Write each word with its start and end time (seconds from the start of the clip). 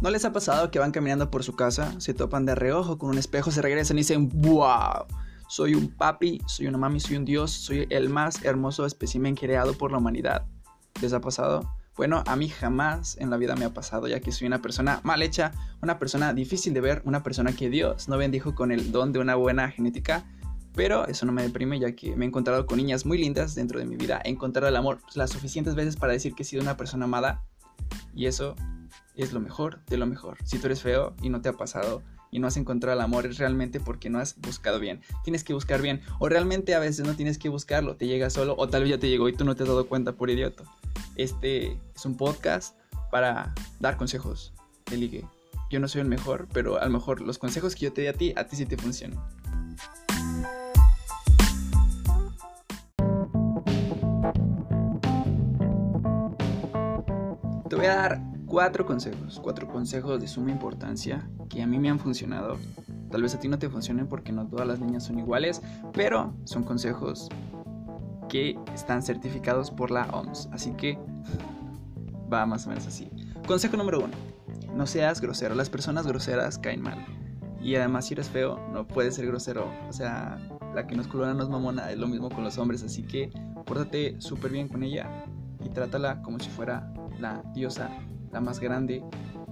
¿No 0.00 0.08
les 0.08 0.24
ha 0.24 0.32
pasado 0.32 0.70
que 0.70 0.78
van 0.78 0.92
caminando 0.92 1.30
por 1.30 1.44
su 1.44 1.54
casa, 1.54 1.94
se 2.00 2.14
topan 2.14 2.46
de 2.46 2.54
reojo 2.54 2.96
con 2.96 3.10
un 3.10 3.18
espejo, 3.18 3.50
se 3.50 3.60
regresan 3.60 3.98
y 3.98 4.00
dicen, 4.00 4.30
wow, 4.32 5.04
soy 5.46 5.74
un 5.74 5.88
papi, 5.88 6.40
soy 6.46 6.68
una 6.68 6.78
mami, 6.78 7.00
soy 7.00 7.16
un 7.16 7.26
dios, 7.26 7.50
soy 7.50 7.86
el 7.90 8.08
más 8.08 8.42
hermoso 8.42 8.86
espécimen 8.86 9.34
creado 9.34 9.74
por 9.74 9.92
la 9.92 9.98
humanidad? 9.98 10.46
¿Les 11.02 11.12
ha 11.12 11.20
pasado? 11.20 11.70
Bueno, 11.98 12.22
a 12.26 12.34
mí 12.34 12.48
jamás 12.48 13.18
en 13.18 13.28
la 13.28 13.36
vida 13.36 13.56
me 13.56 13.66
ha 13.66 13.74
pasado, 13.74 14.08
ya 14.08 14.20
que 14.20 14.32
soy 14.32 14.46
una 14.46 14.62
persona 14.62 15.00
mal 15.02 15.20
hecha, 15.20 15.52
una 15.82 15.98
persona 15.98 16.32
difícil 16.32 16.72
de 16.72 16.80
ver, 16.80 17.02
una 17.04 17.22
persona 17.22 17.52
que 17.52 17.68
Dios 17.68 18.08
no 18.08 18.16
bendijo 18.16 18.54
con 18.54 18.72
el 18.72 18.92
don 18.92 19.12
de 19.12 19.18
una 19.18 19.34
buena 19.34 19.70
genética. 19.70 20.24
Pero 20.74 21.06
eso 21.08 21.26
no 21.26 21.32
me 21.32 21.42
deprime, 21.42 21.78
ya 21.78 21.94
que 21.94 22.16
me 22.16 22.24
he 22.24 22.28
encontrado 22.28 22.64
con 22.64 22.78
niñas 22.78 23.04
muy 23.04 23.18
lindas 23.18 23.54
dentro 23.54 23.78
de 23.78 23.84
mi 23.84 23.96
vida. 23.96 24.22
He 24.24 24.30
encontrado 24.30 24.68
el 24.68 24.76
amor 24.76 25.00
las 25.14 25.28
suficientes 25.28 25.74
veces 25.74 25.96
para 25.96 26.14
decir 26.14 26.34
que 26.34 26.44
he 26.44 26.46
sido 26.46 26.62
una 26.62 26.78
persona 26.78 27.04
amada. 27.04 27.42
Y 28.14 28.26
eso 28.26 28.56
es 29.16 29.32
lo 29.32 29.40
mejor 29.40 29.84
de 29.86 29.96
lo 29.96 30.06
mejor. 30.06 30.38
Si 30.44 30.58
tú 30.58 30.66
eres 30.66 30.82
feo 30.82 31.14
y 31.22 31.28
no 31.28 31.40
te 31.40 31.48
ha 31.48 31.52
pasado 31.52 32.02
y 32.30 32.38
no 32.38 32.46
has 32.46 32.56
encontrado 32.56 32.96
el 32.96 33.04
amor, 33.04 33.26
es 33.26 33.38
realmente 33.38 33.80
porque 33.80 34.10
no 34.10 34.18
has 34.18 34.38
buscado 34.40 34.78
bien. 34.78 35.00
Tienes 35.24 35.44
que 35.44 35.52
buscar 35.52 35.82
bien. 35.82 36.00
O 36.18 36.28
realmente 36.28 36.74
a 36.74 36.78
veces 36.78 37.06
no 37.06 37.14
tienes 37.14 37.38
que 37.38 37.48
buscarlo, 37.48 37.96
te 37.96 38.06
llega 38.06 38.30
solo 38.30 38.54
o 38.56 38.68
tal 38.68 38.82
vez 38.82 38.90
ya 38.90 38.98
te 38.98 39.08
llegó 39.08 39.28
y 39.28 39.32
tú 39.32 39.44
no 39.44 39.54
te 39.54 39.64
has 39.64 39.68
dado 39.68 39.86
cuenta 39.86 40.12
por 40.12 40.30
idiota. 40.30 40.64
Este 41.16 41.78
es 41.94 42.04
un 42.04 42.16
podcast 42.16 42.76
para 43.10 43.54
dar 43.80 43.96
consejos 43.96 44.52
de. 44.90 45.24
Yo 45.70 45.78
no 45.78 45.86
soy 45.86 46.00
el 46.00 46.08
mejor, 46.08 46.48
pero 46.52 46.80
a 46.80 46.84
lo 46.84 46.90
mejor 46.90 47.20
los 47.20 47.38
consejos 47.38 47.74
que 47.74 47.86
yo 47.86 47.92
te 47.92 48.02
di 48.02 48.06
a 48.08 48.12
ti, 48.12 48.32
a 48.36 48.44
ti 48.44 48.56
sí 48.56 48.66
te 48.66 48.76
funcionan. 48.76 49.20
Te 57.70 57.76
voy 57.76 57.86
a 57.86 57.94
dar 57.94 58.20
cuatro 58.46 58.84
consejos, 58.84 59.38
cuatro 59.40 59.68
consejos 59.68 60.20
de 60.20 60.26
suma 60.26 60.50
importancia 60.50 61.30
que 61.48 61.62
a 61.62 61.68
mí 61.68 61.78
me 61.78 61.88
han 61.88 62.00
funcionado. 62.00 62.58
Tal 63.12 63.22
vez 63.22 63.32
a 63.36 63.38
ti 63.38 63.46
no 63.46 63.60
te 63.60 63.70
funcionen 63.70 64.08
porque 64.08 64.32
no 64.32 64.48
todas 64.48 64.66
las 64.66 64.80
niñas 64.80 65.04
son 65.04 65.20
iguales, 65.20 65.62
pero 65.92 66.34
son 66.42 66.64
consejos 66.64 67.28
que 68.28 68.58
están 68.74 69.02
certificados 69.02 69.70
por 69.70 69.92
la 69.92 70.06
OMS. 70.06 70.48
Así 70.50 70.72
que 70.72 70.98
va 72.32 72.44
más 72.44 72.66
o 72.66 72.70
menos 72.70 72.88
así. 72.88 73.08
Consejo 73.46 73.76
número 73.76 74.00
uno. 74.00 74.14
No 74.74 74.84
seas 74.88 75.20
grosero. 75.20 75.54
Las 75.54 75.70
personas 75.70 76.08
groseras 76.08 76.58
caen 76.58 76.82
mal. 76.82 77.06
Y 77.62 77.76
además 77.76 78.06
si 78.06 78.14
eres 78.14 78.28
feo, 78.28 78.58
no 78.72 78.88
puedes 78.88 79.14
ser 79.14 79.28
grosero. 79.28 79.70
O 79.88 79.92
sea, 79.92 80.40
la 80.74 80.88
que 80.88 80.96
nos 80.96 81.06
culona 81.06 81.34
no 81.34 81.44
es 81.44 81.48
mamona. 81.48 81.92
Es 81.92 81.98
lo 81.98 82.08
mismo 82.08 82.30
con 82.30 82.42
los 82.42 82.58
hombres. 82.58 82.82
Así 82.82 83.04
que 83.04 83.30
pórtate 83.64 84.20
súper 84.20 84.50
bien 84.50 84.66
con 84.66 84.82
ella. 84.82 85.24
Y 85.64 85.68
trátala 85.68 86.22
como 86.22 86.38
si 86.38 86.48
fuera 86.50 86.92
la 87.18 87.42
diosa, 87.54 87.90
la 88.32 88.40
más 88.40 88.60
grande, 88.60 89.04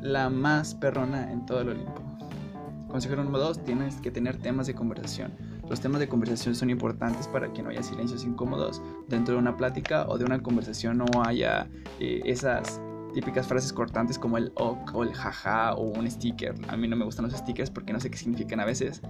la 0.00 0.30
más 0.30 0.74
perrona 0.74 1.32
en 1.32 1.46
todo 1.46 1.60
el 1.60 1.70
Olimpo. 1.70 2.06
Consejo 2.88 3.16
número 3.16 3.38
dos. 3.38 3.62
Tienes 3.64 3.96
que 4.00 4.10
tener 4.10 4.36
temas 4.38 4.66
de 4.66 4.74
conversación. 4.74 5.32
Los 5.68 5.80
temas 5.80 6.00
de 6.00 6.08
conversación 6.08 6.54
son 6.54 6.70
importantes 6.70 7.26
para 7.26 7.52
que 7.52 7.62
no 7.62 7.70
haya 7.70 7.82
silencios 7.82 8.24
incómodos 8.24 8.80
dentro 9.08 9.34
de 9.34 9.40
una 9.40 9.56
plática 9.56 10.06
o 10.08 10.16
de 10.16 10.24
una 10.24 10.40
conversación 10.40 10.98
no 10.98 11.06
haya 11.24 11.68
eh, 11.98 12.22
esas 12.24 12.80
típicas 13.12 13.46
frases 13.48 13.72
cortantes 13.72 14.18
como 14.18 14.38
el 14.38 14.52
ok 14.54 14.94
o 14.94 15.02
el 15.02 15.12
jaja 15.12 15.74
o 15.74 15.82
un 15.82 16.08
sticker. 16.08 16.54
A 16.68 16.76
mí 16.76 16.86
no 16.86 16.96
me 16.96 17.04
gustan 17.04 17.24
los 17.24 17.34
stickers 17.34 17.70
porque 17.70 17.92
no 17.92 17.98
sé 17.98 18.10
qué 18.10 18.16
significan 18.16 18.60
a 18.60 18.64
veces. 18.64 19.02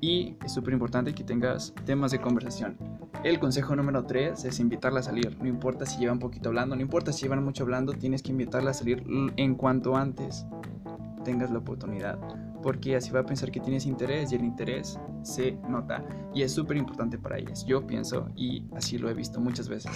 Y 0.00 0.36
es 0.44 0.52
súper 0.52 0.72
importante 0.74 1.14
que 1.14 1.22
tengas 1.22 1.72
temas 1.84 2.10
de 2.10 2.20
conversación. 2.20 2.76
El 3.24 3.38
consejo 3.38 3.76
número 3.76 4.04
3 4.04 4.44
es 4.44 4.60
invitarla 4.60 5.00
a 5.00 5.02
salir. 5.02 5.38
No 5.40 5.46
importa 5.46 5.86
si 5.86 5.98
llevan 5.98 6.18
poquito 6.18 6.48
hablando, 6.48 6.74
no 6.74 6.82
importa 6.82 7.12
si 7.12 7.22
llevan 7.22 7.44
mucho 7.44 7.62
hablando, 7.62 7.92
tienes 7.92 8.22
que 8.22 8.32
invitarla 8.32 8.72
a 8.72 8.74
salir 8.74 9.04
en 9.36 9.54
cuanto 9.54 9.96
antes 9.96 10.44
tengas 11.24 11.50
la 11.50 11.58
oportunidad 11.58 12.18
porque 12.62 12.96
así 12.96 13.10
va 13.10 13.20
a 13.20 13.26
pensar 13.26 13.50
que 13.50 13.60
tienes 13.60 13.84
interés 13.86 14.32
y 14.32 14.36
el 14.36 14.44
interés 14.44 14.98
se 15.22 15.52
nota 15.68 16.04
y 16.32 16.42
es 16.42 16.52
súper 16.52 16.76
importante 16.76 17.18
para 17.18 17.38
ellas. 17.38 17.66
Yo 17.66 17.86
pienso 17.86 18.30
y 18.36 18.64
así 18.74 18.96
lo 18.96 19.10
he 19.10 19.14
visto 19.14 19.40
muchas 19.40 19.68
veces. 19.68 19.92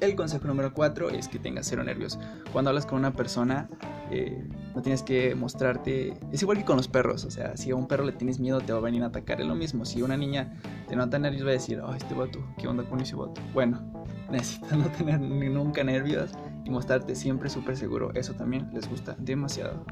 El 0.00 0.14
consejo 0.14 0.46
número 0.46 0.72
4 0.72 1.10
es 1.10 1.28
que 1.28 1.38
tengas 1.38 1.66
cero 1.66 1.84
nervios. 1.84 2.18
Cuando 2.52 2.70
hablas 2.70 2.86
con 2.86 2.98
una 2.98 3.12
persona, 3.12 3.68
eh, 4.10 4.48
no 4.74 4.82
tienes 4.82 5.02
que 5.02 5.34
mostrarte. 5.34 6.14
Es 6.32 6.42
igual 6.42 6.58
que 6.58 6.64
con 6.64 6.76
los 6.76 6.88
perros. 6.88 7.24
O 7.24 7.30
sea, 7.30 7.56
si 7.56 7.70
a 7.70 7.76
un 7.76 7.86
perro 7.86 8.04
le 8.04 8.12
tienes 8.12 8.38
miedo, 8.38 8.60
te 8.60 8.72
va 8.72 8.78
a 8.78 8.82
venir 8.82 9.02
a 9.02 9.06
atacar. 9.06 9.40
Es 9.40 9.46
lo 9.46 9.54
mismo. 9.54 9.84
Si 9.84 10.02
una 10.02 10.16
niña 10.16 10.54
te 10.88 10.96
nota 10.96 11.18
nervios, 11.18 11.44
va 11.44 11.50
a 11.50 11.54
decir, 11.54 11.80
oh, 11.80 11.94
este 11.94 12.14
vato, 12.14 12.38
¿qué 12.58 12.68
onda 12.68 12.84
con 12.84 13.00
ese 13.00 13.16
vato? 13.16 13.40
Bueno, 13.52 13.80
necesitas 14.30 14.78
no 14.78 14.90
tener 14.90 15.20
ni 15.20 15.48
nunca 15.48 15.82
nervios 15.84 16.32
y 16.64 16.70
mostrarte 16.70 17.14
siempre 17.14 17.48
súper 17.48 17.76
seguro. 17.76 18.12
Eso 18.14 18.34
también 18.34 18.70
les 18.72 18.88
gusta 18.88 19.16
demasiado. 19.18 19.84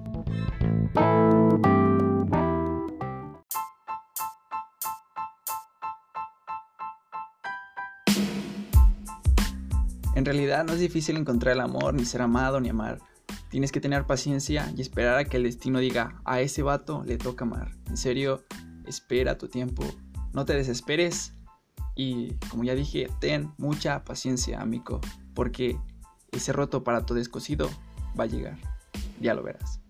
En 10.15 10.25
realidad 10.25 10.65
no 10.65 10.73
es 10.73 10.81
difícil 10.81 11.17
encontrar 11.17 11.55
el 11.55 11.61
amor, 11.61 11.95
ni 11.95 12.05
ser 12.05 12.23
amado, 12.23 12.61
ni 12.61 12.69
amar. 12.69 12.99
Tienes 13.51 13.73
que 13.73 13.81
tener 13.81 14.07
paciencia 14.07 14.73
y 14.77 14.81
esperar 14.81 15.17
a 15.19 15.25
que 15.25 15.39
el 15.39 15.45
destino 15.45 15.79
diga, 15.79 16.21
a 16.25 16.41
ese 16.41 16.63
vato 16.63 17.03
le 17.05 17.17
toca 17.17 17.45
amar. 17.45 17.73
En 17.87 17.97
serio, 17.97 18.45
espera 18.87 19.39
tu 19.39 19.49
tiempo, 19.49 19.85
no 20.33 20.45
te 20.45 20.55
desesperes 20.55 21.33
y 21.95 22.35
como 22.51 22.65
ya 22.65 22.75
dije, 22.75 23.09
ten 23.21 23.53
mucha 23.59 24.05
paciencia, 24.05 24.61
amigo, 24.61 25.01
porque 25.35 25.79
ese 26.31 26.53
roto 26.53 26.85
para 26.85 27.07
tu 27.07 27.15
descosido 27.15 27.71
va 28.19 28.25
a 28.25 28.29
llegar. 28.29 28.59
Ya 29.21 29.35
lo 29.35 29.43
verás. 29.43 29.81